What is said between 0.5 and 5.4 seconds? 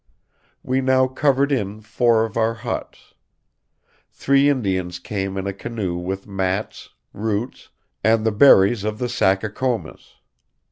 We now covered in four of our huts. Three Indians came